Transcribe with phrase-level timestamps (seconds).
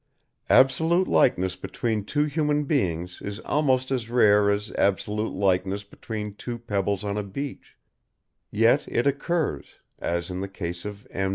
[0.49, 6.57] Absolute likeness between two human beings is almost as rare as absolute likeness between two
[6.57, 7.77] pebbles on a beach,
[8.49, 11.29] yet it occurs, as in the case of M.